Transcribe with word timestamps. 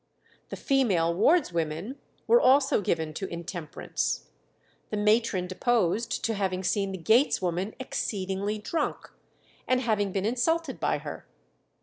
The 0.49 0.55
female 0.55 1.13
wards 1.13 1.53
women 1.53 1.99
were 2.25 2.41
also 2.41 2.81
given 2.81 3.13
to 3.13 3.27
intemperance. 3.31 4.29
The 4.89 4.97
matron 4.97 5.45
deposed 5.45 6.25
to 6.25 6.33
having 6.33 6.63
seen 6.63 6.91
the 6.91 6.97
gates 6.97 7.39
woman 7.39 7.75
"exceedingly 7.79 8.57
drunk," 8.57 9.11
and 9.67 9.79
having 9.79 10.11
been 10.11 10.25
insulted 10.25 10.79
by 10.79 10.97
her. 10.97 11.27